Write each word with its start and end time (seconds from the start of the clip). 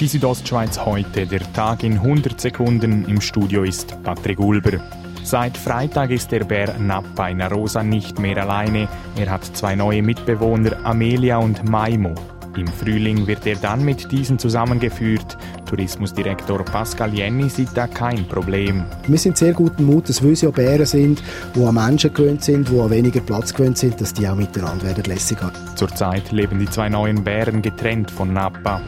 Die 0.00 0.08
Südostschweiz 0.08 0.84
heute, 0.84 1.24
der 1.24 1.52
Tag 1.52 1.84
in 1.84 1.92
100 1.92 2.40
Sekunden. 2.40 3.04
Im 3.04 3.20
Studio 3.20 3.62
ist 3.62 3.96
Patrick 4.02 4.40
Ulber. 4.40 4.80
Seit 5.22 5.56
Freitag 5.56 6.10
ist 6.10 6.32
der 6.32 6.42
Bär 6.42 6.76
Nappa 6.80 7.28
in 7.28 7.40
Rosa 7.40 7.84
nicht 7.84 8.18
mehr 8.18 8.36
alleine. 8.38 8.88
Er 9.16 9.30
hat 9.30 9.44
zwei 9.44 9.76
neue 9.76 10.02
Mitbewohner, 10.02 10.84
Amelia 10.84 11.36
und 11.38 11.68
Maimo. 11.68 12.12
Im 12.56 12.66
Frühling 12.66 13.28
wird 13.28 13.46
er 13.46 13.54
dann 13.56 13.84
mit 13.84 14.10
diesen 14.10 14.36
zusammengeführt. 14.36 15.38
Tourismusdirektor 15.64 16.64
Pascal 16.64 17.14
Jenny 17.14 17.48
sieht 17.48 17.70
da 17.74 17.86
kein 17.86 18.26
Problem. 18.26 18.84
Wir 19.06 19.18
sind 19.18 19.36
sehr 19.36 19.52
guten 19.52 19.84
Mutes, 19.84 20.24
weil 20.24 20.34
sie 20.34 20.48
auch 20.48 20.52
Bären 20.52 20.86
sind, 20.86 21.22
die 21.54 21.62
an 21.62 21.74
Menschen 21.74 22.12
gewöhnt 22.12 22.42
sind, 22.42 22.68
die 22.68 22.78
an 22.78 22.90
weniger 22.90 23.20
Platz 23.20 23.54
gewöhnt 23.54 23.78
sind, 23.78 24.00
dass 24.00 24.12
die 24.12 24.28
auch 24.28 24.34
miteinander 24.34 24.86
werden 24.86 25.04
lässig 25.04 25.40
haben. 25.40 25.54
Zurzeit 25.76 26.32
leben 26.32 26.58
die 26.58 26.68
zwei 26.68 26.88
neuen 26.88 27.22
Bären 27.22 27.62
getrennt 27.62 28.10
von 28.10 28.32
Napa. 28.32 28.80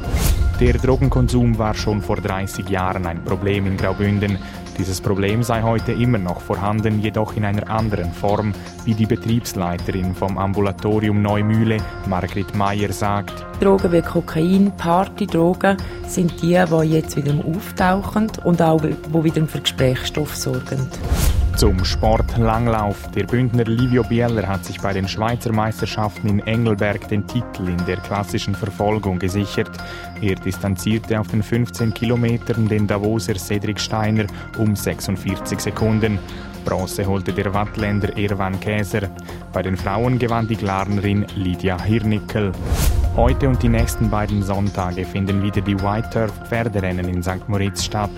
Der 0.60 0.72
Drogenkonsum 0.72 1.58
war 1.58 1.74
schon 1.74 2.00
vor 2.00 2.16
30 2.16 2.70
Jahren 2.70 3.04
ein 3.04 3.22
Problem 3.22 3.66
in 3.66 3.76
Graubünden. 3.76 4.38
Dieses 4.78 5.02
Problem 5.02 5.42
sei 5.42 5.60
heute 5.60 5.92
immer 5.92 6.16
noch 6.16 6.40
vorhanden, 6.40 7.02
jedoch 7.02 7.36
in 7.36 7.44
einer 7.44 7.68
anderen 7.68 8.10
Form, 8.10 8.54
wie 8.86 8.94
die 8.94 9.04
Betriebsleiterin 9.04 10.14
vom 10.14 10.38
Ambulatorium 10.38 11.20
Neumühle, 11.20 11.76
Margrit 12.08 12.54
Meyer, 12.54 12.90
sagt. 12.90 13.44
Drogen 13.60 13.92
wie 13.92 14.00
Kokain, 14.00 14.72
Partydrogen 14.78 15.76
sind 16.08 16.40
die, 16.40 16.58
die 16.58 16.90
jetzt 16.90 17.18
wieder 17.18 17.34
auftauchen 17.44 18.32
und 18.44 18.62
auch 18.62 18.80
die 18.80 19.24
wieder 19.24 19.46
für 19.46 19.60
Gesprächsstoff 19.60 20.34
sorgen. 20.34 20.88
Zum 21.56 21.82
Sport 21.86 22.36
Langlauf. 22.36 23.10
Der 23.12 23.24
Bündner 23.24 23.64
Livio 23.64 24.02
Bieler 24.02 24.46
hat 24.46 24.66
sich 24.66 24.78
bei 24.78 24.92
den 24.92 25.08
Schweizer 25.08 25.54
Meisterschaften 25.54 26.28
in 26.28 26.40
Engelberg 26.40 27.08
den 27.08 27.26
Titel 27.26 27.68
in 27.68 27.82
der 27.86 27.96
klassischen 27.96 28.54
Verfolgung 28.54 29.18
gesichert. 29.18 29.70
Er 30.20 30.34
distanzierte 30.34 31.18
auf 31.18 31.28
den 31.28 31.42
15 31.42 31.94
Kilometern 31.94 32.68
den 32.68 32.86
Davoser 32.86 33.36
Cedric 33.36 33.80
Steiner 33.80 34.26
um 34.58 34.76
46 34.76 35.58
Sekunden. 35.58 36.18
Bronze 36.66 37.06
holte 37.06 37.32
der 37.32 37.54
Wattländer 37.54 38.14
Erwan 38.18 38.60
Käser. 38.60 39.08
Bei 39.54 39.62
den 39.62 39.78
Frauen 39.78 40.18
gewann 40.18 40.46
die 40.46 40.56
Glarnerin 40.56 41.24
Lydia 41.36 41.82
Hirnickel. 41.82 42.52
Heute 43.16 43.48
und 43.48 43.62
die 43.62 43.70
nächsten 43.70 44.10
beiden 44.10 44.42
Sonntage 44.42 45.06
finden 45.06 45.42
wieder 45.42 45.62
die 45.62 45.80
White 45.80 46.10
Turf 46.10 46.32
Pferderennen 46.50 47.08
in 47.08 47.22
St. 47.22 47.48
Moritz 47.48 47.82
statt. 47.82 48.10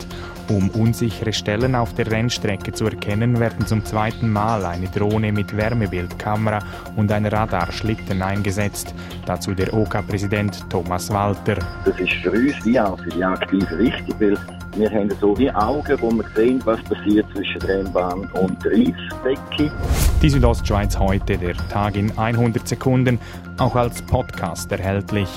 Um 0.48 0.70
unsichere 0.70 1.32
Stellen 1.32 1.76
auf 1.76 1.94
der 1.94 2.10
Rennstrecke 2.10 2.72
zu 2.72 2.86
erkennen, 2.86 3.38
werden 3.38 3.64
zum 3.64 3.84
zweiten 3.84 4.28
Mal 4.28 4.64
eine 4.64 4.88
Drohne 4.88 5.30
mit 5.30 5.56
Wärmebildkamera 5.56 6.58
und 6.96 7.12
ein 7.12 7.26
Radarschlitten 7.26 8.20
eingesetzt. 8.22 8.92
Dazu 9.24 9.54
der 9.54 9.72
OK-Präsident 9.72 10.68
Thomas 10.68 11.10
Walter. 11.10 11.58
Das 11.84 11.96
ist 12.00 12.14
für 12.14 12.32
uns 12.32 12.64
wie 12.64 12.80
auch 12.80 12.98
für 12.98 13.10
die 13.10 13.22
Aktiven 13.22 13.78
wichtig, 13.78 14.16
weil 14.18 14.36
wir 14.76 14.90
haben 14.90 15.10
so 15.20 15.36
wie 15.38 15.50
Augen, 15.50 16.00
wo 16.00 16.10
wir 16.10 16.24
sehen, 16.34 16.60
was 16.64 16.80
passiert 16.82 17.26
zwischen 17.34 17.60
Rennbahn 17.62 18.28
und 18.32 18.64
der 18.64 18.72
Eisdecke. 18.72 19.72
Die 20.22 20.30
Südostschweiz 20.30 20.98
heute, 20.98 21.38
der 21.38 21.56
Tag 21.68 21.96
in 21.96 22.16
100 22.16 22.66
Sekunden, 22.66 23.18
auch 23.58 23.74
als 23.74 24.02
Podcast 24.02 24.70
erhältlich. 24.72 25.28